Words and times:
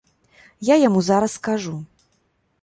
Я 0.69 0.75
яму 0.87 1.03
зараз 1.09 1.37
скажу. 1.41 1.75